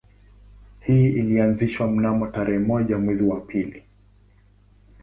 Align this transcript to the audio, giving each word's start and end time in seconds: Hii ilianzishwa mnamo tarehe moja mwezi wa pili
Hii 0.79 1.07
ilianzishwa 1.09 1.87
mnamo 1.87 2.27
tarehe 2.27 2.59
moja 2.59 2.97
mwezi 2.97 3.23
wa 3.23 3.41
pili 3.41 3.83